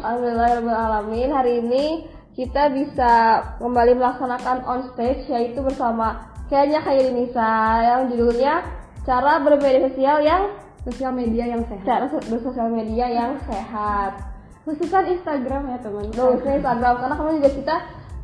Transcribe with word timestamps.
Alhamdulillahirrahmanirrahim. 0.00 1.30
Hari 1.36 1.52
ini 1.60 1.84
kita 2.32 2.72
bisa 2.72 3.12
kembali 3.60 4.00
melaksanakan 4.00 4.64
on 4.64 4.80
stage 4.92 5.28
yaitu 5.28 5.60
bersama 5.60 6.32
kayaknya 6.48 6.80
kayak 6.80 7.12
Nisa 7.12 7.52
yang 7.84 8.08
judulnya 8.08 8.64
cara 9.04 9.44
bermedia 9.44 9.84
sosial 9.92 10.24
yang 10.24 10.42
sosial 10.88 11.12
media 11.12 11.44
yang 11.52 11.62
sehat 11.68 11.84
cara 11.84 12.06
bersosial 12.32 12.68
media 12.72 13.06
yang 13.12 13.36
sehat. 13.44 14.32
khususkan 14.60 15.08
Instagram 15.08 15.72
ya 15.72 15.78
teman 15.80 16.04
khususnya 16.12 16.60
Instagram 16.60 16.94
karena 17.00 17.14
kemarin 17.16 17.36
juga 17.40 17.52
kita 17.56 17.76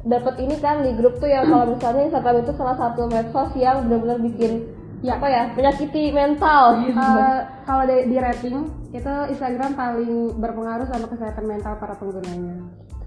dapat 0.06 0.34
ini 0.38 0.54
kan 0.60 0.84
di 0.84 0.90
grup 0.94 1.18
tuh 1.18 1.26
yang 1.32 1.48
kalau 1.48 1.66
misalnya 1.74 2.02
Instagram 2.12 2.36
itu 2.44 2.52
salah 2.54 2.76
satu 2.76 3.08
medsos 3.08 3.50
yang 3.56 3.88
benar-benar 3.88 4.20
bikin 4.20 4.68
ya 5.00 5.16
apa 5.16 5.28
ya? 5.28 5.42
Menyakiti 5.52 6.10
mental. 6.10 6.64
Gitu. 6.84 6.96
Eh, 6.96 7.38
kalau 7.64 7.82
di, 7.84 7.96
di 8.08 8.16
rating 8.16 8.56
itu 8.90 9.12
Instagram 9.30 9.72
paling 9.74 10.12
berpengaruh 10.36 10.86
sama 10.88 11.06
kesehatan 11.06 11.44
mental 11.44 11.76
para 11.76 11.92
penggunanya. 11.94 12.56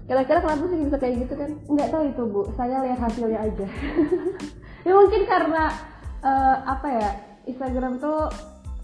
Kira-kira 0.04 0.42
kenapa 0.42 0.64
sih 0.66 0.78
bisa 0.82 0.96
kayak 0.98 1.14
gitu 1.22 1.34
kan? 1.34 1.50
nggak 1.66 1.88
tahu 1.88 2.02
itu 2.06 2.22
bu. 2.26 2.42
Saya 2.54 2.82
lihat 2.82 2.98
hasilnya 2.98 3.40
aja. 3.40 3.66
Ya 4.80 4.96
mungkin 4.96 5.28
karena 5.28 5.68
eh, 6.20 6.56
apa 6.64 6.88
ya 6.88 7.10
Instagram 7.44 8.00
tuh 8.00 8.32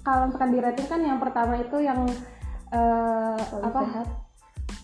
kalau 0.05 0.29
misalkan 0.29 0.53
di 0.53 0.61
rating 0.61 0.87
kan 0.87 1.01
yang 1.01 1.17
pertama 1.17 1.57
itu 1.57 1.77
yang 1.81 2.05
Paling 2.69 3.65
apa? 3.65 3.81
sehat. 3.81 4.07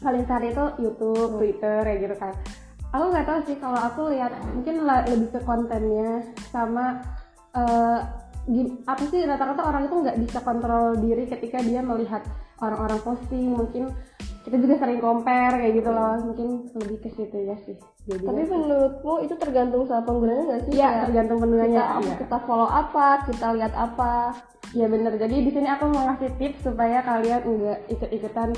paling 0.00 0.25
sehat 0.25 0.42
itu 0.42 0.64
YouTube 0.80 1.36
Twitter 1.36 1.84
ya 1.84 1.97
gitu 2.00 2.16
kan. 2.16 2.33
Aku 2.92 3.12
nggak 3.12 3.28
tahu 3.28 3.39
sih 3.45 3.56
kalau 3.61 3.77
aku 3.77 4.02
lihat 4.09 4.33
mungkin 4.50 4.89
lebih 4.89 5.28
ke 5.30 5.41
kontennya 5.45 6.25
sama 6.48 7.05
gim- 8.48 8.83
apa 8.84 9.02
sih 9.06 9.23
rata-rata 9.23 9.62
orang 9.62 9.87
itu 9.87 9.95
nggak 9.95 10.19
bisa 10.19 10.38
kontrol 10.42 10.98
diri 10.98 11.25
ketika 11.27 11.62
dia 11.62 11.78
melihat 11.78 12.25
orang-orang 12.58 12.98
posting 13.00 13.55
mungkin 13.55 13.92
kita 14.42 14.58
juga 14.58 14.75
sering 14.75 14.98
compare 14.98 15.55
kayak 15.55 15.75
gitu 15.78 15.91
loh 15.95 16.19
mungkin 16.19 16.67
lebih 16.75 16.98
ke 16.98 17.08
situ 17.14 17.36
ya 17.47 17.55
sih 17.62 17.78
jadi 18.03 18.27
Tapi 18.27 18.42
menurutmu 18.50 19.14
itu 19.23 19.34
tergantung 19.39 19.86
sama 19.86 20.03
penggunanya 20.03 20.42
nggak 20.42 20.62
sih? 20.67 20.73
ya 20.75 20.91
Kayak 20.91 21.05
tergantung 21.06 21.39
kita, 21.39 21.42
penggunanya 21.47 21.83
apa, 21.86 22.03
Iya. 22.03 22.14
kita 22.19 22.39
follow 22.42 22.67
apa, 22.67 23.06
kita 23.30 23.47
lihat 23.55 23.75
apa. 23.78 24.14
Ya 24.75 24.86
bener, 24.91 25.12
jadi 25.14 25.36
di 25.39 25.50
sini 25.55 25.69
aku 25.70 25.84
mau 25.86 26.03
ngasih 26.11 26.30
tips 26.34 26.67
supaya 26.67 26.98
kalian 27.06 27.41
nggak 27.47 27.78
ikut-ikutan 27.95 28.50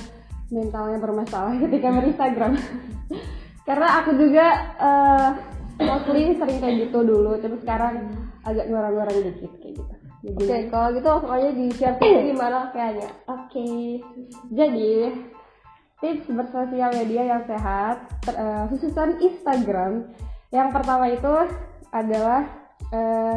mentalnya 0.48 0.97
bermasalah 0.97 1.53
ketika 1.69 1.92
berinstagram. 1.92 2.56
Karena 3.69 3.89
aku 4.00 4.11
juga 4.17 4.47
eh 4.81 5.28
mostly 5.84 6.41
sering 6.41 6.59
kayak 6.65 6.77
gitu 6.89 6.98
dulu, 7.05 7.37
tapi 7.37 7.61
sekarang 7.61 7.95
agak 8.45 8.64
ngurang-ngurang 8.69 9.19
dikit 9.25 9.53
kayak 9.61 9.75
gitu. 9.81 9.95
Oke, 10.25 10.56
kalau 10.73 10.89
gitu 10.97 11.06
langsung 11.09 11.33
aja 11.33 11.48
di 11.59 11.67
share 11.77 11.97
gimana 12.00 12.73
kayaknya. 12.73 13.09
Oke, 13.28 13.69
jadi 14.48 14.92
tips 16.00 16.27
bersosial 16.33 16.91
media 16.97 17.22
yang 17.37 17.42
sehat, 17.45 18.09
ter- 18.25 18.37
eh, 18.37 18.65
khususan 18.72 19.20
Instagram. 19.20 20.12
Yang 20.53 20.69
pertama 20.72 21.05
itu 21.12 21.34
adalah 21.92 22.41
eh, 22.92 23.37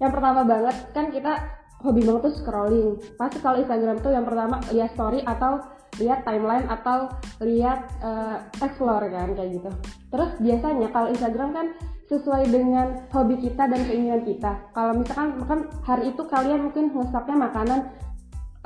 yang 0.00 0.12
pertama 0.12 0.44
banget 0.44 0.76
kan 0.92 1.12
kita 1.12 1.32
hobi 1.80 2.04
banget 2.04 2.28
tuh 2.28 2.34
scrolling. 2.40 2.90
Pasti 3.16 3.40
kalau 3.40 3.56
Instagram 3.60 3.96
tuh 4.04 4.12
yang 4.12 4.24
pertama 4.28 4.60
lihat 4.72 4.92
story 4.92 5.24
atau 5.24 5.60
lihat 5.98 6.24
timeline 6.24 6.68
atau 6.68 7.08
lihat 7.40 7.80
eh, 8.04 8.36
explore 8.60 9.08
kan 9.08 9.32
kayak 9.32 9.56
gitu. 9.56 9.70
Terus 10.12 10.30
biasanya 10.36 10.88
kalau 10.92 11.08
Instagram 11.08 11.50
kan 11.56 11.66
sesuai 12.10 12.50
dengan 12.50 13.06
hobi 13.14 13.38
kita 13.38 13.70
dan 13.70 13.80
keinginan 13.86 14.26
kita. 14.26 14.58
Kalau 14.74 14.98
misalkan 14.98 15.38
kan 15.46 15.60
hari 15.86 16.10
itu 16.10 16.22
kalian 16.26 16.66
mungkin 16.66 16.90
nge 16.90 17.06
makanan 17.38 17.86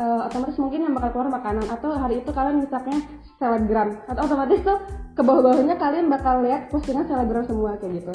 eh, 0.00 0.20
otomatis 0.24 0.56
mungkin 0.56 0.88
yang 0.88 0.92
bakal 0.96 1.10
keluar 1.12 1.28
makanan 1.28 1.68
atau 1.68 1.92
hari 1.92 2.24
itu 2.24 2.30
kalian 2.32 2.64
misalnya 2.64 2.98
selebgram 3.36 4.00
atau 4.08 4.22
otomatis 4.24 4.64
tuh 4.64 4.78
ke 5.12 5.22
bawah-bawahnya 5.22 5.76
kalian 5.76 6.08
bakal 6.08 6.40
lihat 6.40 6.72
postingan 6.72 7.04
selebgram 7.04 7.44
semua 7.44 7.76
kayak 7.76 8.00
gitu. 8.00 8.12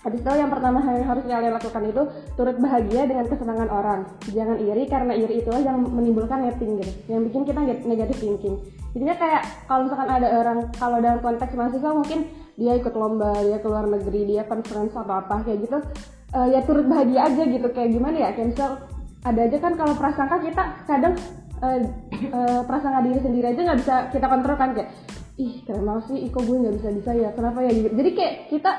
Habis 0.00 0.24
itu 0.24 0.30
yang 0.32 0.48
pertama 0.48 0.80
yang 0.80 1.04
harus 1.04 1.24
kalian 1.28 1.52
lakukan 1.52 1.82
itu 1.84 2.02
turut 2.32 2.56
bahagia 2.56 3.04
dengan 3.04 3.28
kesenangan 3.28 3.68
orang. 3.68 4.00
Jangan 4.32 4.56
iri 4.56 4.88
karena 4.88 5.12
iri 5.12 5.44
itulah 5.44 5.60
yang 5.60 5.76
menimbulkan 5.84 6.40
netting 6.40 6.80
gitu. 6.80 6.92
Yang 7.12 7.20
bikin 7.28 7.42
kita 7.44 7.60
neg- 7.60 7.84
negative 7.84 8.16
thinking. 8.16 8.56
Jadinya 8.96 9.16
kayak 9.20 9.42
kalau 9.68 9.84
misalkan 9.84 10.08
ada 10.08 10.28
orang 10.40 10.58
kalau 10.80 10.98
dalam 11.04 11.20
konteks 11.20 11.52
mahasiswa 11.52 11.90
mungkin 11.92 12.32
dia 12.60 12.76
ikut 12.76 12.92
lomba, 12.92 13.32
dia 13.40 13.56
keluar 13.64 13.88
negeri, 13.88 14.28
dia 14.28 14.44
conference 14.44 14.92
atau 14.92 15.16
apa 15.16 15.40
kayak 15.48 15.64
gitu. 15.64 15.80
eh, 16.30 16.46
ya 16.54 16.60
turut 16.62 16.86
bahagia 16.86 17.26
aja 17.26 17.42
gitu. 17.48 17.68
Kayak 17.72 17.90
gimana 17.96 18.16
ya 18.20 18.30
misal 18.44 18.84
ada 19.24 19.40
aja 19.48 19.58
kan 19.60 19.72
kalau 19.76 19.96
prasangka 19.96 20.36
kita 20.44 20.64
kadang 20.84 21.14
eh, 21.64 21.80
eh, 22.12 22.60
prasangka 22.68 23.00
diri 23.04 23.20
sendiri 23.20 23.46
aja 23.52 23.60
nggak 23.64 23.80
bisa 23.80 23.94
kita 24.12 24.26
kontrol 24.28 24.56
kan 24.60 24.76
kayak 24.76 24.92
ih 25.40 25.64
keren 25.64 25.88
banget 25.88 26.04
sih 26.12 26.18
ih 26.20 26.30
kok 26.32 26.44
gue 26.44 26.56
nggak 26.56 26.76
bisa 26.76 26.88
bisa 26.92 27.10
ya 27.16 27.30
kenapa 27.32 27.58
ya? 27.64 27.70
Gitu. 27.72 27.88
Jadi 27.96 28.10
kayak 28.12 28.34
kita 28.52 28.72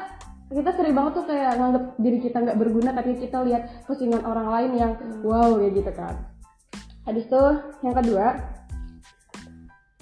kita 0.52 0.69
sering 0.75 0.96
banget 0.96 1.12
tuh 1.16 1.25
kayak 1.25 1.52
nganggap 1.58 1.84
diri 1.98 2.18
kita 2.19 2.38
nggak 2.44 2.58
berguna 2.59 2.90
tapi 2.92 3.12
kita 3.18 3.38
lihat 3.48 3.62
postingan 3.88 4.22
orang 4.28 4.48
lain 4.52 4.72
yang 4.78 4.92
wow 5.25 5.58
kayak 5.58 5.74
gitu 5.74 5.92
kan. 5.98 6.16
Habis 7.09 7.25
itu 7.25 7.44
yang 7.81 7.96
kedua 7.98 8.25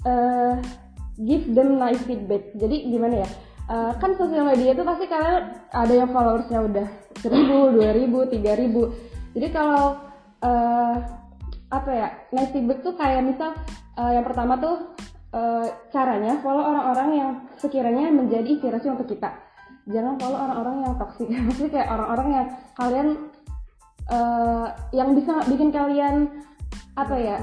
eh 0.00 0.54
give 1.20 1.52
them 1.52 1.76
nice 1.76 2.00
feedback. 2.08 2.52
Jadi 2.56 2.88
gimana 2.88 3.24
ya 3.24 3.28
Eh, 3.70 3.92
kan 4.02 4.10
sosial 4.18 4.50
media 4.50 4.74
itu 4.74 4.82
pasti 4.82 5.06
kalian 5.06 5.46
ada 5.70 5.94
yang 5.94 6.10
followersnya 6.10 6.58
udah 6.58 6.88
seribu 7.22 7.70
dua 7.70 7.94
ribu 7.94 8.26
tiga 8.26 8.58
ribu. 8.58 8.90
Jadi 9.30 9.46
kalau 9.54 9.94
eh 10.42 10.94
apa 11.70 11.90
ya 11.94 12.08
nice 12.34 12.50
feedback 12.50 12.82
tuh 12.82 12.98
kayak 12.98 13.22
misal 13.22 13.54
eh, 13.94 14.10
yang 14.18 14.26
pertama 14.26 14.58
tuh 14.58 14.90
eh, 15.30 15.70
caranya 15.94 16.42
follow 16.42 16.66
orang-orang 16.66 17.08
yang 17.14 17.30
sekiranya 17.62 18.10
menjadi 18.10 18.58
inspirasi 18.58 18.90
untuk 18.90 19.06
kita. 19.06 19.38
Jangan 19.86 20.18
follow 20.18 20.38
orang-orang 20.50 20.76
yang 20.90 20.94
toksik 20.98 21.30
maksudnya 21.46 21.70
kayak 21.70 21.88
orang-orang 21.94 22.28
yang 22.34 22.46
kalian 22.74 23.08
eh, 24.10 24.66
yang 24.98 25.08
bisa 25.14 25.46
bikin 25.46 25.70
kalian 25.70 26.26
apa 26.98 27.14
ya 27.14 27.38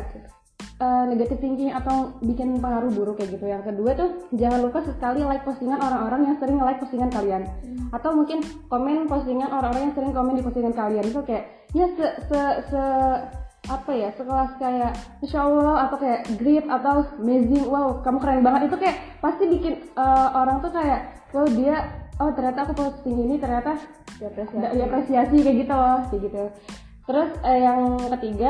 eh, 0.78 1.04
negative 1.10 1.42
thinking 1.42 1.74
atau 1.74 2.14
bikin 2.22 2.62
pengaruh 2.62 2.94
buruk 2.94 3.18
kayak 3.18 3.38
gitu. 3.38 3.46
Yang 3.50 3.64
kedua 3.74 3.92
tuh 3.98 4.10
jangan 4.38 4.60
lupa 4.62 4.80
sekali 4.86 5.22
like 5.26 5.44
postingan 5.44 5.82
orang-orang 5.82 6.22
yang 6.30 6.36
sering 6.38 6.58
like 6.62 6.80
postingan 6.82 7.10
kalian. 7.10 7.44
Atau 7.90 8.14
mungkin 8.14 8.46
komen 8.70 9.10
postingan 9.10 9.50
orang-orang 9.50 9.90
yang 9.90 9.96
sering 9.98 10.14
komen 10.14 10.38
di 10.38 10.44
postingan 10.46 10.74
kalian. 10.78 11.06
Itu 11.06 11.22
kayak 11.26 11.44
ya 11.74 11.88
se 11.98 12.06
se 12.30 12.42
se 12.70 12.84
apa 13.68 13.92
ya 13.92 14.16
sekelas 14.16 14.56
kayak 14.64 14.96
Insya 15.20 15.44
Allah 15.44 15.92
atau 15.92 16.00
kayak 16.00 16.24
great 16.40 16.64
atau 16.72 17.04
amazing 17.20 17.68
wow 17.68 18.00
kamu 18.06 18.18
keren 18.22 18.42
banget. 18.46 18.72
Itu 18.72 18.78
kayak 18.78 18.98
pasti 19.20 19.44
bikin 19.50 19.74
eh, 19.98 20.30
orang 20.32 20.62
tuh 20.62 20.72
kayak 20.72 21.28
wow 21.34 21.48
dia 21.50 21.90
oh 22.18 22.34
ternyata 22.34 22.66
aku 22.66 22.74
posting 22.74 23.18
ini 23.18 23.38
ternyata 23.38 23.78
Diapresiasi. 24.18 24.74
diapresiasi 24.74 25.38
kayak 25.46 25.58
gitu 25.66 25.74
loh 25.74 26.00
kayak 26.10 26.22
gitu. 26.26 26.44
Terus 27.08 27.30
eh, 27.46 27.60
yang 27.62 27.80
ketiga 28.18 28.50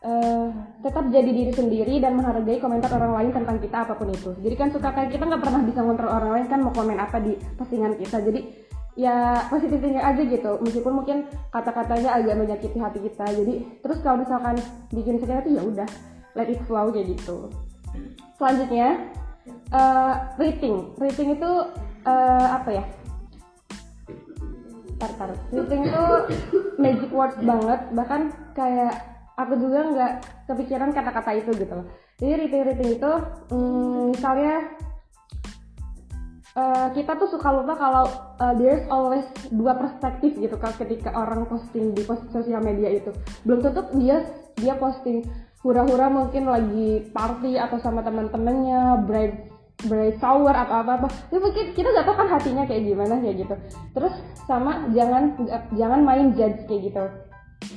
eh, 0.00 0.48
tetap 0.80 1.04
jadi 1.12 1.28
diri 1.28 1.52
sendiri 1.52 1.94
dan 2.00 2.16
menghargai 2.16 2.56
komentar 2.56 2.88
orang 2.96 3.20
lain 3.20 3.30
tentang 3.36 3.60
kita 3.60 3.84
apa 3.84 3.92
pun 3.96 4.08
itu. 4.08 4.32
Jadi 4.40 4.54
kan 4.56 4.68
suka 4.72 4.88
kayak 4.96 5.12
kita 5.12 5.28
nggak 5.28 5.42
pernah 5.44 5.60
bisa 5.60 5.80
ngontrol 5.84 6.08
orang 6.08 6.30
lain 6.40 6.46
kan 6.48 6.60
mau 6.64 6.72
komen 6.72 6.96
apa 6.96 7.20
di 7.20 7.36
postingan 7.60 8.00
kita. 8.00 8.24
Jadi 8.24 8.40
ya 8.96 9.44
positifnya 9.52 10.00
aja 10.00 10.22
gitu. 10.24 10.56
Meskipun 10.64 10.92
mungkin 11.04 11.28
kata-katanya 11.52 12.16
agak 12.16 12.34
menyakiti 12.40 12.78
hati 12.80 12.98
kita. 13.04 13.28
Jadi 13.28 13.54
terus 13.84 14.00
kalau 14.00 14.24
misalkan 14.24 14.56
bikin 14.88 15.20
sakit 15.20 15.36
hati 15.44 15.50
ya 15.56 15.62
udah 15.62 15.88
let 16.32 16.48
it 16.48 16.60
flow 16.64 16.88
kayak 16.88 17.12
gitu. 17.12 17.52
Selanjutnya 18.40 19.12
eh, 19.68 20.14
rating 20.40 20.96
rating 20.96 21.36
itu 21.36 21.50
eh, 22.08 22.48
apa 22.48 22.70
ya? 22.72 22.84
Tar 24.96 25.12
tar. 25.16 25.30
Rating 25.52 25.80
itu 25.84 26.04
magic 26.80 27.12
words 27.12 27.36
banget. 27.44 27.80
Bahkan 27.92 28.20
kayak 28.56 29.09
aku 29.46 29.54
juga 29.56 29.78
nggak 29.90 30.12
kepikiran 30.50 30.90
kata-kata 30.92 31.30
itu 31.38 31.50
gitu 31.56 31.72
loh. 31.72 31.86
Jadi 32.20 32.32
rating 32.36 32.62
rating 32.68 32.90
itu 33.00 33.12
mm, 33.52 34.02
misalnya 34.12 34.54
eh, 36.56 36.88
kita 36.94 37.12
tuh 37.16 37.28
suka 37.30 37.48
lupa 37.54 37.74
kalau 37.78 38.04
eh, 38.40 38.54
there's 38.60 38.84
always 38.92 39.24
dua 39.48 39.76
perspektif 39.78 40.36
gitu 40.36 40.56
kan 40.60 40.74
ketika 40.76 41.14
orang 41.16 41.48
posting 41.48 41.96
di 41.96 42.02
post 42.04 42.28
sosial 42.34 42.60
media 42.60 42.92
itu. 42.92 43.10
Belum 43.46 43.64
tentu 43.64 43.86
dia 43.96 44.26
dia 44.60 44.76
posting 44.76 45.24
hura-hura 45.64 46.08
mungkin 46.08 46.48
lagi 46.48 47.08
party 47.12 47.60
atau 47.60 47.76
sama 47.80 48.00
teman-temannya 48.00 49.04
bright 49.04 49.36
bright 49.88 50.16
shower 50.20 50.52
atau 50.52 50.84
apa 50.84 50.92
apa 51.00 51.08
itu 51.32 51.40
mungkin 51.40 51.64
kita 51.72 51.88
nggak 51.88 52.04
tahu 52.04 52.16
kan 52.16 52.28
hatinya 52.28 52.64
kayak 52.68 52.84
gimana 52.84 53.14
kayak 53.20 53.36
gitu. 53.48 53.54
Terus 53.96 54.14
sama 54.44 54.88
jangan 54.92 55.36
jangan 55.76 56.00
main 56.04 56.36
judge 56.36 56.64
kayak 56.68 56.92
gitu 56.92 57.04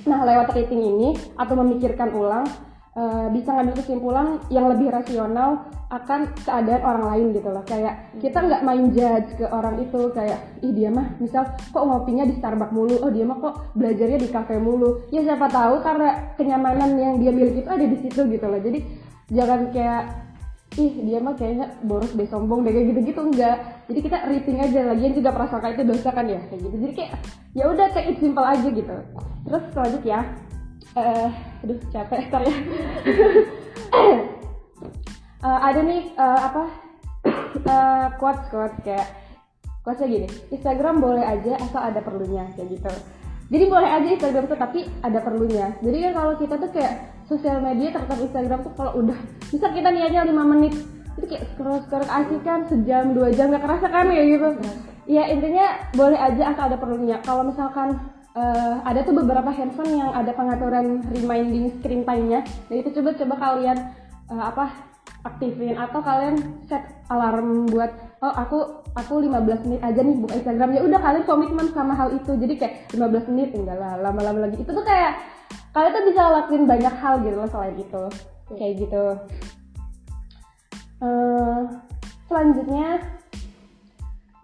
nah 0.08 0.24
lewat 0.24 0.56
rating 0.56 0.82
ini 0.84 1.10
atau 1.36 1.56
memikirkan 1.60 2.12
ulang 2.16 2.48
eh, 2.96 3.28
bisa 3.32 3.56
ngambil 3.56 3.76
kesimpulan 3.80 4.28
yang 4.48 4.68
lebih 4.72 4.92
rasional 4.92 5.68
akan 5.94 6.34
keadaan 6.42 6.82
orang 6.82 7.06
lain 7.14 7.26
gitu 7.38 7.50
loh. 7.54 7.62
Kayak 7.66 8.18
kita 8.18 8.42
nggak 8.42 8.66
main 8.66 8.90
judge 8.90 9.30
ke 9.38 9.46
orang 9.46 9.78
itu 9.78 10.10
kayak 10.10 10.42
ih 10.66 10.74
dia 10.74 10.90
mah 10.90 11.06
misal 11.22 11.46
kok 11.54 11.86
ngopinya 11.86 12.26
di 12.26 12.34
Starbucks 12.34 12.74
mulu? 12.74 12.98
Oh 13.06 13.14
dia 13.14 13.26
mah 13.30 13.38
kok 13.38 13.78
belajarnya 13.78 14.20
di 14.20 14.30
kafe 14.34 14.58
mulu? 14.58 15.06
Ya 15.14 15.22
siapa 15.22 15.46
tahu 15.54 15.86
karena 15.86 16.34
kenyamanan 16.34 16.98
yang 16.98 17.16
dia 17.22 17.30
miliki 17.30 17.62
itu 17.62 17.70
ada 17.70 17.86
di 17.86 17.98
situ 18.02 18.26
gitu 18.26 18.46
loh. 18.50 18.58
Jadi 18.58 18.80
jangan 19.30 19.70
kayak 19.70 20.04
ih 20.74 20.94
dia 21.06 21.20
mah 21.22 21.38
kayaknya 21.38 21.70
boros 21.86 22.12
deh 22.18 22.26
sombong 22.26 22.66
deh 22.66 22.74
kayak 22.74 22.88
gitu-gitu 22.96 23.22
enggak. 23.22 23.58
Jadi 23.86 24.00
kita 24.02 24.18
rating 24.26 24.58
aja 24.58 24.80
lagian 24.90 25.14
juga 25.14 25.30
prasangka 25.36 25.68
itu 25.78 25.84
dosa 25.86 26.10
kan 26.10 26.26
ya 26.26 26.42
kayak 26.50 26.62
gitu. 26.66 26.76
Jadi 26.82 26.94
kayak 26.98 27.12
ya 27.54 27.64
udah 27.70 27.88
kayak 27.94 28.08
it 28.10 28.18
simple 28.18 28.46
aja 28.46 28.68
gitu. 28.68 28.96
Terus 29.46 29.64
selanjutnya 29.74 30.20
eh 30.94 31.30
aduh 31.66 31.80
capek 31.94 32.20
ntar 32.30 32.42
ya. 32.46 32.56
Eh, 35.44 35.60
ada 35.60 35.84
nih 35.84 36.08
eh, 36.16 36.40
apa 36.40 36.64
uh, 37.68 38.08
quotes 38.16 38.48
quotes 38.48 38.80
kayak 38.80 39.12
quotesnya 39.84 40.08
gini 40.08 40.28
Instagram 40.56 41.04
boleh 41.04 41.20
aja 41.20 41.60
asal 41.60 41.84
ada 41.84 42.00
perlunya 42.00 42.48
kayak 42.56 42.80
gitu. 42.80 42.94
Jadi 43.52 43.64
boleh 43.68 43.90
aja 43.92 44.08
Instagram 44.08 44.48
tuh 44.48 44.56
tapi 44.56 44.88
ada 45.04 45.20
perlunya. 45.20 45.76
Jadi 45.84 45.98
kan 46.00 46.12
kalau 46.16 46.34
kita 46.40 46.56
tuh 46.56 46.72
kayak 46.72 47.13
sosial 47.28 47.64
media 47.64 47.96
terutama 47.96 48.22
Instagram 48.28 48.60
tuh 48.64 48.74
kalau 48.76 48.92
udah 49.00 49.18
bisa 49.48 49.68
kita 49.72 49.90
niatnya 49.90 50.28
5 50.28 50.54
menit 50.54 50.74
itu 51.18 51.26
kayak 51.30 51.44
scroll 51.54 51.80
scroll 51.86 52.10
asik 52.10 52.42
kan 52.42 52.66
sejam 52.66 53.14
dua 53.14 53.30
jam 53.32 53.54
gak 53.54 53.64
kerasa 53.64 53.88
kan 53.90 54.10
ya 54.10 54.24
gitu. 54.26 54.50
Ya 55.04 55.30
intinya 55.30 55.78
boleh 55.94 56.18
aja 56.18 56.56
asal 56.56 56.72
ada 56.72 56.78
perlunya. 56.80 57.20
Kalau 57.22 57.44
misalkan 57.46 58.00
uh, 58.34 58.82
ada 58.88 59.04
tuh 59.06 59.14
beberapa 59.14 59.52
handphone 59.52 60.00
yang 60.00 60.10
ada 60.16 60.32
pengaturan 60.34 61.04
reminding 61.12 61.76
screen 61.80 62.08
time-nya 62.08 62.42
dan 62.72 62.76
itu 62.76 62.90
coba 63.00 63.14
coba 63.14 63.36
kalian 63.38 63.78
uh, 64.32 64.44
apa 64.50 64.66
aktifin. 65.28 65.78
Atau 65.78 66.02
kalian 66.02 66.66
set 66.66 66.82
alarm 67.12 67.70
buat 67.70 67.92
oh 68.24 68.34
aku 68.34 68.58
aku 68.96 69.14
15 69.28 69.68
menit 69.70 69.82
aja 69.86 70.00
nih 70.02 70.16
buka 70.18 70.34
Instagram. 70.40 70.70
Ya 70.74 70.82
udah 70.82 71.00
kalian 71.04 71.24
komitmen 71.30 71.68
sama 71.76 71.94
hal 71.94 72.10
itu. 72.16 72.32
Jadi 72.34 72.54
kayak 72.58 72.74
15 72.96 73.32
menit 73.36 73.54
enggak 73.54 73.78
lah 73.78 74.00
lama-lama 74.02 74.50
lagi. 74.50 74.64
Itu 74.64 74.72
tuh 74.72 74.86
kayak 74.88 75.20
kalian 75.74 75.92
tuh 75.92 76.06
bisa 76.14 76.22
lakuin 76.30 76.64
banyak 76.70 76.94
hal 77.02 77.20
gitu 77.26 77.36
loh 77.36 77.50
selain 77.50 77.76
itu. 77.76 78.04
Kayak 78.54 78.74
gitu. 78.86 79.06
Uh, 81.04 81.60
selanjutnya 82.30 83.02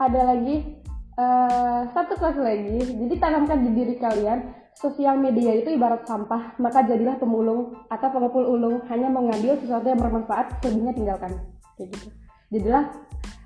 ada 0.01 0.21
lagi 0.33 0.75
uh, 1.15 1.85
satu 1.93 2.17
kelas 2.17 2.37
lagi. 2.41 2.81
Jadi 2.81 3.15
tanamkan 3.21 3.61
di 3.61 3.71
diri 3.77 3.95
kalian 4.01 4.57
sosial 4.73 5.19
media 5.19 5.53
itu 5.59 5.75
ibarat 5.75 6.07
sampah, 6.07 6.55
maka 6.57 6.87
jadilah 6.87 7.19
pemulung 7.19 7.77
atau 7.91 8.07
pengepul 8.09 8.43
ulung. 8.43 8.81
Hanya 8.89 9.11
mengambil 9.11 9.59
sesuatu 9.61 9.85
yang 9.85 10.01
bermanfaat, 10.01 10.59
selebihnya 10.63 10.97
tinggalkan. 10.97 11.31
Kayak 11.77 11.89
gitu. 11.93 12.07
Jadilah 12.49 12.83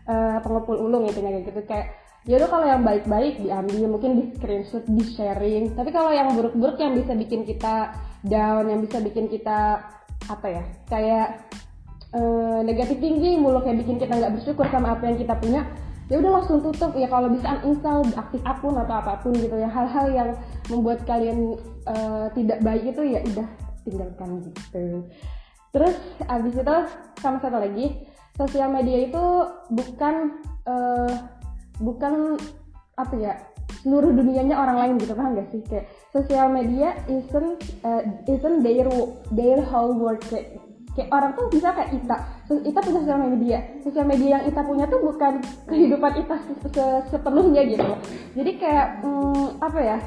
uh, 0.07 0.37
pengepul 0.39 0.77
ulung 0.79 1.03
intinya 1.09 1.33
kayak 1.35 1.45
gitu. 1.51 1.61
Kayak 1.67 1.87
yaudah 2.23 2.47
kalau 2.47 2.63
yang 2.63 2.83
baik-baik 2.87 3.43
diambil 3.43 3.99
mungkin 3.99 4.11
di 4.15 4.23
screenshot 4.39 4.83
di 4.87 5.03
sharing. 5.03 5.75
Tapi 5.75 5.89
kalau 5.91 6.11
yang 6.15 6.31
buruk-buruk 6.31 6.79
yang 6.79 6.95
bisa 6.95 7.11
bikin 7.15 7.43
kita 7.43 7.91
down 8.23 8.71
yang 8.71 8.79
bisa 8.79 9.03
bikin 9.03 9.27
kita 9.27 9.83
apa 10.31 10.47
ya 10.47 10.63
kayak 10.87 11.51
uh, 12.15 12.63
negatif 12.63 13.03
tinggi 13.03 13.35
mulu 13.35 13.59
kayak 13.59 13.83
bikin 13.83 13.99
kita 13.99 14.15
nggak 14.15 14.39
bersyukur 14.39 14.63
sama 14.71 14.95
apa 14.95 15.03
yang 15.11 15.19
kita 15.19 15.35
punya 15.35 15.67
ya 16.07 16.15
udah 16.23 16.31
langsung 16.39 16.63
tutup. 16.63 16.95
Ya 16.95 17.11
kalau 17.11 17.27
bisa 17.27 17.59
uninstall 17.59 18.07
aktif 18.15 18.39
akun 18.47 18.79
atau 18.79 18.95
apa 18.95 19.19
pun 19.19 19.35
gitu 19.35 19.59
ya. 19.59 19.67
Hal-hal 19.67 20.07
yang 20.15 20.29
membuat 20.71 21.03
kalian 21.03 21.59
uh, 21.91 22.31
tidak 22.31 22.63
baik 22.63 22.87
itu 22.87 23.03
ya 23.03 23.19
udah 23.19 23.47
tinggalkan 23.83 24.29
gitu. 24.47 25.03
Terus 25.75 25.95
abis 26.31 26.53
itu 26.55 26.77
sama 27.19 27.37
satu 27.43 27.59
lagi 27.59 27.99
sosial 28.39 28.71
media 28.71 29.11
itu 29.11 29.25
bukan 29.73 30.39
uh, 30.63 31.11
bukan 31.81 32.37
apa 32.93 33.15
ya 33.17 33.33
seluruh 33.81 34.13
dunianya 34.13 34.53
orang 34.53 34.77
lain 34.77 34.93
gitu 35.01 35.13
paham 35.17 35.37
gak 35.37 35.49
sih? 35.49 35.61
Kayak 35.65 35.89
sosial 36.13 36.47
media 36.53 36.93
isn't 37.09 37.57
uh, 37.81 38.03
isn't 38.29 38.61
their 38.61 38.87
their 39.33 39.59
whole 39.65 39.97
world. 39.97 40.21
Kayak 40.29 40.61
kayak 40.93 41.09
orang 41.09 41.31
tuh 41.33 41.49
bisa 41.49 41.73
kayak 41.73 41.89
Ita. 41.93 42.17
Ita 42.53 42.79
punya 42.85 42.99
sosial 43.01 43.19
media. 43.25 43.57
Sosial 43.81 44.05
media 44.05 44.29
yang 44.37 44.43
Ita 44.45 44.61
punya 44.61 44.85
tuh 44.85 45.01
bukan 45.01 45.41
kehidupan 45.69 46.11
Ita 46.21 46.35
se 46.37 46.69
-se 46.69 46.85
sepenuhnya 47.09 47.61
gitu. 47.65 47.89
Jadi 48.37 48.51
kayak 48.61 48.87
hmm, 49.01 49.57
apa 49.57 49.79
ya 49.81 49.97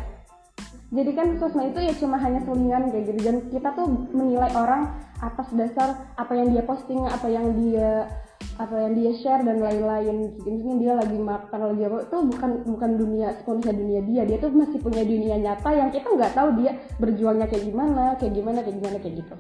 jadi 0.87 1.11
kan 1.19 1.35
sosmed 1.43 1.75
itu 1.75 1.81
ya 1.83 1.93
cuma 1.99 2.15
hanya 2.23 2.39
selingan 2.47 2.95
kayak 2.95 3.11
gitu. 3.11 3.21
Dan 3.27 3.37
kita 3.51 3.75
tuh 3.75 3.91
menilai 4.15 4.55
orang 4.55 4.95
atas 5.19 5.49
dasar 5.51 6.15
apa 6.15 6.33
yang 6.37 6.55
dia 6.55 6.63
posting 6.63 7.03
apa 7.11 7.27
yang 7.27 7.59
dia 7.59 8.07
apa 8.57 8.75
yang 8.89 8.93
dia 8.97 9.13
share 9.21 9.45
dan 9.45 9.61
lain-lain. 9.61 10.33
Misalnya 10.41 10.77
dia 10.81 10.93
lagi 10.97 11.19
makan 11.21 11.61
lagi 11.73 11.83
apa 11.85 11.97
itu 12.09 12.17
bukan 12.33 12.51
bukan 12.65 12.91
dunia 12.97 13.29
sepenuhnya 13.37 13.73
dunia 13.77 14.01
dia. 14.05 14.23
Dia 14.25 14.37
tuh 14.41 14.51
masih 14.53 14.79
punya 14.81 15.03
dunia 15.05 15.37
nyata 15.37 15.71
yang 15.77 15.89
kita 15.93 16.09
nggak 16.09 16.33
tahu 16.33 16.49
dia 16.65 16.73
berjuangnya 16.97 17.47
kayak 17.49 17.65
gimana 17.69 18.05
kayak 18.17 18.33
gimana 18.33 18.59
kayak 18.65 18.77
gimana 18.81 18.97
kayak 19.01 19.15
gitu. 19.21 19.35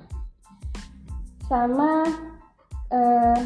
Sama 1.48 1.90
uh, 2.92 3.40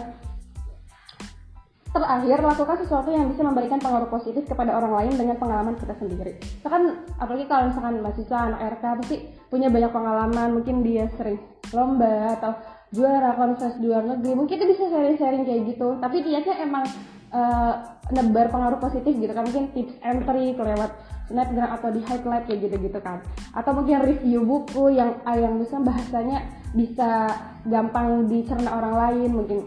terakhir 1.90 2.38
lakukan 2.38 2.76
sesuatu 2.86 3.10
yang 3.10 3.26
bisa 3.26 3.42
memberikan 3.42 3.82
pengaruh 3.82 4.06
positif 4.06 4.46
kepada 4.46 4.78
orang 4.78 4.94
lain 4.94 5.14
dengan 5.18 5.36
pengalaman 5.38 5.74
kita 5.74 5.94
sendiri. 5.98 6.38
Misalkan 6.38 7.02
apalagi 7.18 7.50
kalau 7.50 7.70
misalkan 7.70 7.94
mahasiswa 7.98 8.38
anak 8.46 8.60
RK 8.78 8.84
pasti 9.02 9.16
punya 9.50 9.66
banyak 9.66 9.90
pengalaman, 9.90 10.48
mungkin 10.54 10.86
dia 10.86 11.10
sering 11.18 11.42
lomba 11.74 12.38
atau 12.38 12.54
juara 12.90 13.38
konses 13.38 13.78
di 13.78 13.86
luar 13.86 14.02
negeri, 14.02 14.34
mungkin 14.34 14.54
itu 14.58 14.66
bisa 14.74 14.90
sharing-sharing 14.90 15.46
kayak 15.46 15.62
gitu. 15.74 15.98
Tapi 16.02 16.16
dia 16.26 16.42
emang 16.58 16.84
uh, 17.30 17.74
nebar 18.10 18.50
pengaruh 18.50 18.82
positif 18.82 19.14
gitu 19.14 19.30
kan, 19.30 19.46
mungkin 19.46 19.70
tips 19.70 19.94
entry 20.02 20.58
lewat 20.58 20.90
snapgram 21.30 21.70
atau 21.78 21.88
di 21.94 22.02
highlight 22.02 22.44
kayak 22.50 22.60
gitu-gitu 22.66 22.98
kan. 22.98 23.22
Atau 23.54 23.72
mungkin 23.78 24.02
review 24.02 24.42
buku 24.42 24.98
yang 24.98 25.22
yang 25.26 25.62
bisa 25.62 25.78
bahasanya 25.78 26.60
bisa 26.74 27.30
gampang 27.66 28.30
dicerna 28.30 28.70
orang 28.70 28.94
lain 28.94 29.30
mungkin 29.34 29.58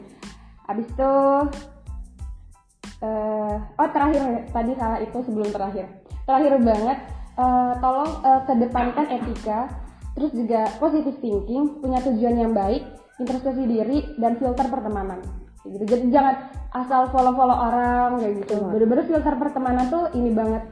abis 0.72 0.88
itu 0.88 1.14
uh, 3.04 3.56
oh 3.60 3.90
terakhir 3.92 4.48
tadi 4.50 4.72
salah 4.80 5.00
itu 5.04 5.18
sebelum 5.28 5.50
terakhir 5.52 5.86
terakhir 6.24 6.54
banget 6.64 6.98
uh, 7.36 7.76
tolong 7.84 8.12
uh, 8.24 8.42
kedepankan 8.48 9.06
etika 9.12 9.68
terus 10.16 10.32
juga 10.32 10.72
positive 10.80 11.20
thinking 11.20 11.84
punya 11.84 12.00
tujuan 12.08 12.40
yang 12.40 12.54
baik 12.56 12.88
introspeksi 13.22 13.64
diri 13.66 13.98
dan 14.18 14.38
filter 14.38 14.66
pertemanan. 14.70 15.20
Gitu. 15.64 15.84
Jadi 15.86 16.12
jangan 16.12 16.36
asal 16.74 17.10
follow 17.14 17.34
follow 17.38 17.56
orang 17.56 18.20
kayak 18.20 18.34
gitu. 18.46 18.58
Bener-bener 18.60 19.06
filter 19.06 19.34
pertemanan 19.38 19.86
tuh 19.92 20.10
ini 20.18 20.34
banget. 20.34 20.64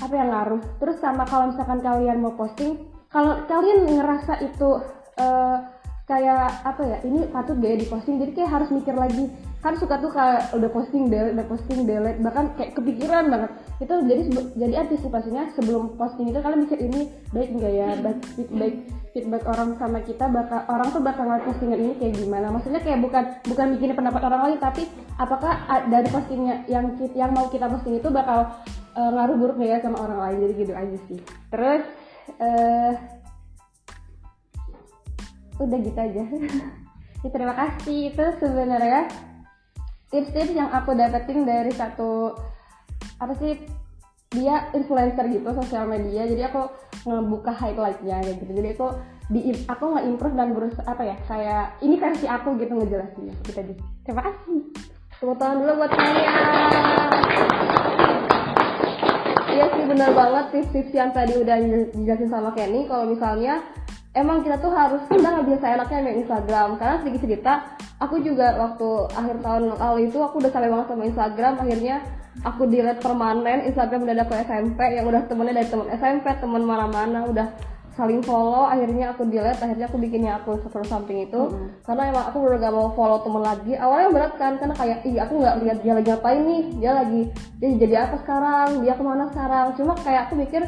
Apa 0.00 0.14
yang 0.16 0.32
ngaruh? 0.32 0.60
Terus 0.80 0.96
sama 0.98 1.28
kalau 1.28 1.52
misalkan 1.52 1.84
kalian 1.84 2.24
mau 2.24 2.34
posting 2.34 2.90
kalau 3.10 3.42
kalian 3.50 3.90
ngerasa 3.90 4.38
itu 4.46 4.70
uh, 5.18 5.56
kayak 6.06 6.62
apa 6.66 6.82
ya 6.82 6.98
ini 7.06 7.26
patut 7.30 7.58
gak 7.58 7.70
ya 7.70 7.78
di 7.78 7.86
posting 7.86 8.18
jadi 8.18 8.32
kayak 8.34 8.50
harus 8.50 8.68
mikir 8.74 8.94
lagi 8.94 9.30
kan 9.60 9.76
suka 9.76 10.00
tuh 10.00 10.08
kayak 10.08 10.56
udah 10.56 10.70
posting 10.72 11.12
delete 11.12 11.36
udah 11.36 11.46
posting 11.52 11.84
delete 11.84 12.20
bahkan 12.24 12.48
kayak 12.56 12.72
kepikiran 12.72 13.28
banget. 13.28 13.50
Itu 13.76 13.94
jadi 14.08 14.22
jadi 14.56 14.74
antisipasinya 14.88 15.52
sebelum 15.52 16.00
posting 16.00 16.32
itu 16.32 16.40
kalian 16.40 16.64
mikir 16.64 16.80
ini 16.80 17.12
baik 17.28 17.52
enggak 17.52 17.72
ya? 17.76 17.88
Baik 18.00 18.18
feedback 18.36 18.74
feedback 19.12 19.44
orang 19.44 19.76
sama 19.76 20.00
kita 20.00 20.32
bakal 20.32 20.64
orang 20.64 20.88
tuh 20.88 21.02
bakal 21.04 21.28
ngeliat 21.28 21.44
postingan 21.44 21.76
ini 21.76 21.92
kayak 22.00 22.14
gimana. 22.16 22.46
Maksudnya 22.48 22.80
kayak 22.80 23.00
bukan 23.04 23.24
bukan 23.52 23.66
bikin 23.76 23.92
pendapat 23.92 24.22
orang 24.24 24.40
lain 24.48 24.58
tapi 24.64 24.82
apakah 25.20 25.52
dari 25.92 26.08
postingnya 26.08 26.64
yang 26.64 26.96
yang 27.12 27.30
mau 27.36 27.52
kita 27.52 27.68
posting 27.68 28.00
itu 28.00 28.08
bakal 28.08 28.48
uh, 28.96 29.10
ngaruh 29.12 29.36
buruk 29.36 29.60
ya 29.60 29.76
sama 29.84 30.00
orang 30.00 30.18
lain? 30.24 30.36
Jadi 30.48 30.52
gitu 30.56 30.72
aja 30.72 30.96
sih. 31.04 31.18
Terus 31.52 31.82
uh, 32.40 32.92
udah 35.60 35.78
gitu 35.84 36.00
aja. 36.00 36.24
Ya, 37.20 37.28
terima 37.28 37.52
kasih. 37.52 38.16
Itu 38.16 38.24
sebenarnya 38.40 39.04
tips-tips 40.10 40.52
yang 40.52 40.70
aku 40.74 40.92
dapetin 40.98 41.46
dari 41.46 41.70
satu 41.70 42.34
apa 43.22 43.32
sih 43.38 43.62
dia 44.30 44.70
influencer 44.74 45.26
gitu 45.30 45.50
sosial 45.54 45.86
media. 45.86 46.26
Jadi 46.26 46.42
aku 46.46 46.70
ngebuka 47.06 47.50
highlightnya 47.54 48.22
kayak 48.22 48.38
gitu. 48.42 48.52
Jadi 48.58 48.68
aku 48.74 48.86
di 49.30 49.40
aku 49.70 49.84
nggak 49.94 50.06
improve 50.10 50.34
dan 50.34 50.50
berusaha 50.50 50.86
apa 50.86 51.02
ya 51.06 51.16
kayak 51.30 51.64
ini 51.86 51.94
versi 51.98 52.26
aku 52.26 52.58
gitu 52.58 52.74
ngejelasin 52.74 53.30
gitu 53.46 53.58
aja. 53.58 53.74
Terima 54.06 54.22
kasih. 54.26 54.60
Tepuk 55.20 55.36
tangan 55.36 55.56
dulu 55.62 55.72
buat 55.84 55.92
saya 55.94 56.22
iya 59.50 59.66
sih 59.76 59.84
benar 59.84 60.10
banget 60.16 60.44
tips-tips 60.54 60.92
yang 60.96 61.10
tadi 61.12 61.34
udah 61.36 61.56
dijelasin 61.92 62.30
sama 62.30 62.50
Kenny. 62.56 62.88
Kalau 62.88 63.04
misalnya 63.06 63.60
emang 64.14 64.42
kita 64.42 64.58
tuh 64.58 64.72
harus 64.74 65.02
kita 65.06 65.22
nggak 65.22 65.46
biasa 65.46 65.64
enaknya 65.78 65.98
main 66.02 66.18
Instagram. 66.22 66.68
Karena 66.78 66.96
sedikit 67.02 67.20
cerita 67.22 67.52
aku 68.02 68.16
juga 68.22 68.58
waktu 68.58 68.88
akhir 69.14 69.36
tahun 69.42 69.62
lalu 69.78 69.98
itu 70.10 70.18
aku 70.18 70.42
udah 70.42 70.50
sampai 70.50 70.70
banget 70.70 70.86
sama 70.90 71.04
Instagram. 71.06 71.54
Akhirnya 71.62 71.96
aku 72.42 72.62
delete 72.66 73.02
permanen 73.02 73.58
Instagram 73.66 74.00
udah 74.06 74.14
ada 74.18 74.26
ke 74.26 74.34
SMP 74.46 74.80
yang 74.98 75.06
udah 75.06 75.22
temennya 75.30 75.54
dari 75.62 75.68
temen 75.70 75.86
SMP 75.94 76.26
temen 76.42 76.62
mana-mana 76.66 77.18
udah 77.30 77.46
saling 77.94 78.18
follow. 78.26 78.66
Akhirnya 78.66 79.14
aku 79.14 79.30
delete 79.30 79.62
akhirnya 79.62 79.86
aku 79.86 79.96
bikinnya 80.02 80.32
aku 80.42 80.58
seperti 80.58 80.90
samping 80.90 81.30
itu. 81.30 81.40
Hmm. 81.46 81.70
karena 81.86 82.02
emang 82.10 82.24
aku 82.34 82.38
udah 82.42 82.58
gak 82.58 82.74
mau 82.74 82.90
follow 82.98 83.22
temen 83.22 83.42
lagi. 83.46 83.78
Awalnya 83.78 84.08
berat 84.10 84.34
kan 84.42 84.58
karena 84.58 84.74
kayak 84.74 84.98
iya 85.06 85.20
aku 85.22 85.38
nggak 85.38 85.54
lihat 85.62 85.78
dia 85.86 85.92
lagi 85.94 86.08
ngapain 86.10 86.42
nih? 86.42 86.62
Dia 86.82 86.92
lagi 86.98 87.22
dia 87.62 87.68
jadi 87.78 87.94
apa 88.10 88.16
sekarang? 88.26 88.68
Dia 88.82 88.92
ke 88.98 89.02
mana 89.06 89.30
sekarang? 89.30 89.66
Cuma 89.78 89.94
kayak 90.02 90.26
aku 90.26 90.34
mikir 90.34 90.66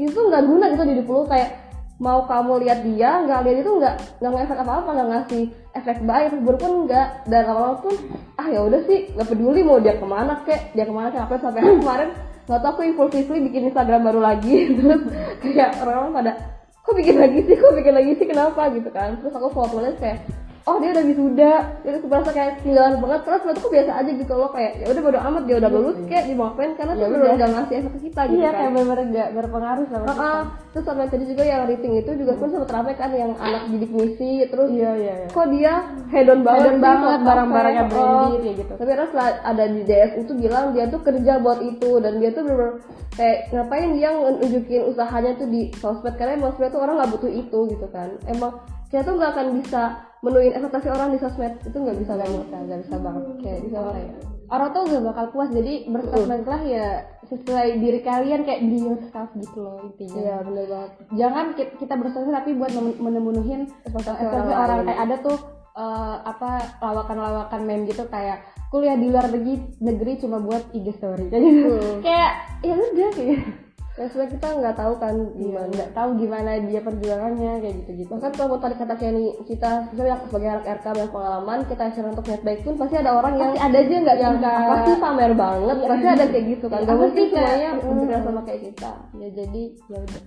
itu 0.00 0.16
nggak 0.16 0.42
guna 0.42 0.64
gitu 0.74 0.82
di 0.88 0.94
20 1.06 1.30
kayak 1.30 1.69
mau 2.00 2.24
kamu 2.24 2.64
lihat 2.64 2.80
dia 2.80 3.20
nggak 3.28 3.40
lihat 3.44 3.58
itu 3.60 3.72
nggak 3.76 3.94
nggak 4.24 4.32
ngefek 4.32 4.58
apa 4.64 4.72
apa 4.80 4.90
nggak 4.96 5.08
ngasih 5.12 5.42
efek 5.76 5.96
baik 6.08 6.24
efek 6.32 6.40
buruk 6.40 6.60
pun 6.64 6.72
nggak. 6.88 7.08
Dan 7.28 7.40
lama-lama 7.44 7.76
pun 7.84 7.94
ah 8.40 8.46
ya 8.48 8.60
udah 8.64 8.80
sih 8.88 9.12
nggak 9.12 9.28
peduli 9.28 9.60
mau 9.60 9.78
dia 9.78 10.00
ke 10.00 10.06
mana 10.08 10.40
kek 10.48 10.72
dia 10.72 10.88
ke 10.88 10.94
mana 10.96 11.12
kek 11.12 11.22
apa 11.28 11.36
sampai 11.36 11.60
kemarin. 11.60 12.10
Nggak 12.48 12.60
tahu 12.64 12.72
aku 12.72 12.82
impulsively 12.88 13.38
bikin 13.52 13.68
Instagram 13.68 14.00
baru 14.08 14.20
lagi. 14.24 14.56
Terus 14.80 15.02
kayak 15.44 15.76
orang-orang 15.84 16.12
pada 16.16 16.32
kok 16.80 16.94
bikin 16.96 17.16
lagi 17.20 17.38
sih 17.44 17.54
kok 17.60 17.72
bikin 17.76 17.94
lagi 17.94 18.12
sih 18.16 18.26
kenapa? 18.26 18.62
Gitu 18.72 18.88
kan. 18.88 19.20
Terus 19.20 19.36
aku 19.36 19.52
follow 19.52 19.78
tulis 19.78 19.94
kayak 20.00 20.24
oh 20.68 20.76
dia 20.80 20.90
udah 20.92 21.04
wisuda. 21.04 21.52
Jadi 21.84 21.94
aku 22.00 22.06
merasa 22.10 22.30
kayak 22.32 22.52
ketinggalan 22.60 22.94
banget. 23.00 23.20
Terus 23.24 23.42
waktu 23.46 23.60
aku 23.60 23.70
biasa 23.72 23.90
aja 23.96 24.10
gitu 24.10 24.32
loh 24.36 24.50
kayak 24.52 24.72
ya 24.80 24.86
udah 24.92 25.02
bodo 25.02 25.18
amat 25.20 25.42
dia 25.48 25.56
udah 25.60 25.70
lulus 25.70 25.96
kayak 26.08 26.24
dimaafin 26.28 26.70
karena 26.76 26.92
Ya 26.96 27.04
tuh 27.06 27.16
udah. 27.16 27.32
nggak 27.38 27.50
ngasih 27.54 27.74
efek 27.80 27.92
ke 27.92 28.00
kita 28.10 28.20
gitu 28.28 28.36
iya 28.40 28.50
kan. 28.50 28.58
kayak 28.58 28.70
bener-bener 28.74 29.06
gak 29.14 29.28
berpengaruh 29.38 29.84
sama 29.88 30.04
kita. 30.04 30.20
Ah, 30.20 30.42
terus 30.70 30.84
sama 30.84 31.02
tadi 31.08 31.24
juga 31.26 31.42
yang 31.46 31.62
rating 31.66 31.92
itu 31.96 32.10
juga 32.18 32.32
pun 32.36 32.48
sempat 32.50 32.70
ramai 32.70 32.94
kan 32.94 33.10
yang 33.14 33.32
anak 33.38 33.62
bidik 33.70 33.90
misi 33.90 34.32
terus 34.46 34.68
iya 34.70 34.90
iya 34.94 35.14
iya. 35.24 35.28
kok 35.30 35.46
dia 35.50 35.74
hedon 36.12 36.40
banget 36.46 36.60
Hedon 36.60 36.76
sih, 36.76 36.82
banget, 36.84 37.18
barang-barangnya 37.26 37.84
branded, 37.90 38.30
oh. 38.30 38.38
kayak 38.38 38.56
gitu. 38.62 38.72
tapi 38.78 38.90
terus 38.94 39.12
ada 39.20 39.64
di 39.66 39.80
DS 39.86 40.12
itu 40.20 40.32
bilang 40.38 40.64
dia 40.76 40.84
tuh 40.86 41.00
kerja 41.02 41.32
buat 41.42 41.60
itu 41.64 41.90
dan 41.98 42.12
dia 42.22 42.30
tuh 42.30 42.42
bener 42.46 42.70
kayak 43.18 43.38
ngapain 43.52 43.90
dia 43.98 44.08
nunjukin 44.14 44.82
usahanya 44.86 45.32
tuh 45.36 45.48
di 45.50 45.74
sosmed? 45.76 46.14
Karena 46.16 46.38
emang 46.38 46.54
sebenarnya 46.54 46.74
tuh 46.78 46.82
orang 46.82 46.94
nggak 47.02 47.10
butuh 47.18 47.30
itu 47.30 47.58
gitu 47.74 47.86
kan. 47.90 48.08
Emang 48.24 48.52
kita 48.90 49.06
tuh 49.06 49.14
nggak 49.16 49.30
akan 49.32 49.46
bisa 49.62 49.82
menuin 50.20 50.52
ekspektasi 50.52 50.88
orang 50.92 51.08
di 51.14 51.18
sosmed. 51.22 51.54
Itu 51.64 51.76
nggak 51.78 51.98
bisa 52.02 52.12
banget 52.18 52.46
kan 52.50 52.60
nggak 52.68 52.80
bisa 52.84 52.96
banget. 53.00 53.22
Kayak 53.40 53.60
bisa 53.64 53.76
apa 53.80 53.96
ya? 53.96 54.12
Orang 54.50 54.68
tuh 54.74 54.82
gak 54.90 55.04
bakal 55.06 55.26
puas. 55.30 55.50
Jadi 55.54 55.74
bersosmed 55.86 56.42
lah 56.42 56.60
ya 56.66 56.86
sesuai 57.22 57.78
diri 57.78 58.02
kalian 58.02 58.42
kayak 58.42 58.66
be 58.66 58.82
yourself 58.82 59.30
gitu 59.38 59.58
loh 59.62 59.78
intinya. 59.86 60.18
Iya 60.18 60.36
bener 60.42 60.64
banget. 60.66 60.90
Jangan 61.14 61.44
ki- 61.54 61.74
kita 61.78 61.94
bersosmed 61.94 62.34
tapi 62.34 62.50
buat 62.58 62.74
memenuhin 62.98 63.70
Ekspektasi 63.86 64.26
orang 64.26 64.50
orang 64.50 64.78
kayak 64.90 65.00
ada 65.06 65.16
tuh 65.22 65.38
eh, 65.70 66.16
apa 66.26 66.50
lawakan-lawakan 66.82 67.60
meme 67.62 67.86
gitu 67.86 68.04
kayak 68.10 68.42
kuliah 68.74 68.98
di 68.98 69.06
luar 69.10 69.30
negeri 69.30 69.54
negeri 69.78 70.12
cuma 70.18 70.42
buat 70.42 70.66
IG 70.74 70.98
story. 70.98 71.30
Kayak 71.30 71.42
gitu. 71.46 71.74
Kayak 72.02 72.32
ya 72.66 72.74
udah 72.74 73.10
kayak 73.14 73.40
ya 73.98 74.06
sebenarnya 74.06 74.32
kita 74.38 74.48
nggak 74.54 74.76
tahu 74.78 74.92
kan 74.96 75.14
gimana 75.34 75.66
gimana 75.66 75.74
nggak 75.74 75.90
tahu 75.92 76.08
gimana 76.16 76.50
dia 76.62 76.80
perjuangannya 76.80 77.52
kayak 77.58 77.74
gitu 77.82 77.90
gitu 78.00 78.10
bahkan 78.16 78.32
kalau 78.32 78.48
mau 78.54 78.60
tarik 78.62 78.78
kata 78.78 78.94
Kenny 78.96 79.26
kita 79.44 79.70
misalnya 79.90 80.16
sebagai 80.24 80.48
anak 80.48 80.66
RK 80.78 80.86
banyak 80.94 81.12
pengalaman 81.12 81.58
kita 81.66 81.84
share 81.90 82.08
untuk 82.08 82.24
niat 82.30 82.42
baik 82.46 82.60
pun 82.62 82.74
pasti 82.78 82.94
ada 82.96 83.10
orang 83.18 83.34
yang 83.36 83.52
pasti 83.52 83.66
ada 83.66 83.78
aja 83.82 83.94
nggak 84.00 84.16
yang 84.16 84.34
sih 84.86 84.96
pamer 84.96 85.32
banget 85.34 85.76
pasti 85.84 86.06
ada 86.06 86.24
kayak 86.30 86.44
gitu 86.48 86.66
kan. 86.70 86.78
Iya, 86.80 86.86
gak 86.86 86.94
apa 86.94 87.02
mungkin 87.02 87.18
sih, 87.20 87.28
kayak- 87.34 87.50
semuanya 87.50 87.70
Mm. 87.70 87.80
berpikiran 87.90 88.22
sama 88.24 88.40
kayak 88.46 88.60
kita. 88.70 88.90
Ya 89.18 89.28
jadi 89.34 89.62
ya 89.90 89.98
udah. 90.00 90.22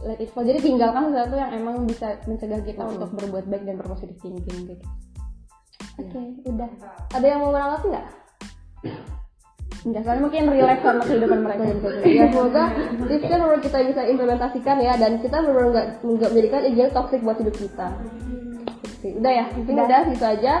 Let 0.00 0.16
it 0.16 0.28
flow. 0.32 0.44
Jadi 0.48 0.58
tinggalkan 0.64 1.02
sesuatu 1.12 1.34
yang 1.36 1.50
emang 1.52 1.76
bisa 1.84 2.06
mencegah 2.24 2.60
kita 2.64 2.82
Mm. 2.86 2.92
untuk 2.96 3.10
berbuat 3.20 3.44
baik 3.52 3.62
dan 3.68 3.76
berpositif 3.76 4.16
thinking 4.22 4.60
gitu. 4.70 4.84
Oke 6.00 6.20
udah. 6.46 6.70
Ada 7.12 7.26
yang 7.26 7.40
mau 7.44 7.52
menanggapi 7.52 7.86
nggak 7.90 8.06
Enggak, 9.80 10.04
soalnya 10.04 10.22
mungkin 10.28 10.44
relate 10.52 10.84
sama 10.84 11.00
kehidupan 11.08 11.40
mereka 11.40 11.64
ya 12.04 12.28
semoga 12.28 12.68
tipsnya 13.08 13.36
menurut 13.40 13.64
kita 13.64 13.80
bisa 13.80 14.04
implementasikan 14.04 14.76
ya 14.76 14.92
dan 15.00 15.24
kita 15.24 15.40
benar 15.40 15.72
nggak 15.72 16.04
nggak 16.04 16.30
menjadikan 16.36 16.60
IG 16.68 16.78
toxic 16.92 17.24
buat 17.24 17.40
hidup 17.40 17.56
kita. 17.56 17.88
Oke, 19.00 19.16
udah 19.16 19.32
ya? 19.32 19.48
Mungkin 19.56 19.74
Udah. 19.80 19.86
udah 19.88 20.00
gitu 20.12 20.24
aja. 20.28 20.54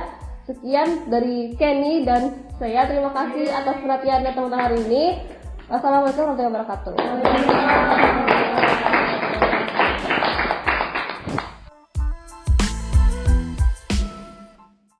Sekian 0.48 1.12
dari 1.12 1.52
Kenny 1.60 2.08
dan 2.08 2.48
saya. 2.56 2.88
Terima 2.88 3.12
kasih 3.12 3.52
atas 3.52 3.76
perhatiannya 3.84 4.32
teman-teman 4.32 4.64
hari 4.64 4.80
ini. 4.88 5.20
Wassalamualaikum 5.68 6.34
warahmatullahi 6.34 6.56
wabarakatuh 6.56 8.58